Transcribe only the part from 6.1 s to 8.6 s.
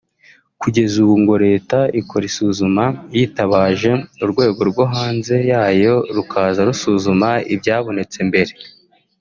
rukaza rusuzuma ibyabonetse mbere